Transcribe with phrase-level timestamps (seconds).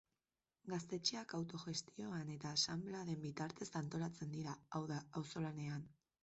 [0.71, 5.87] Gaztetxeak autogestioan eta asanbladen bitartez antolatzen dira, hau da, auzolanean.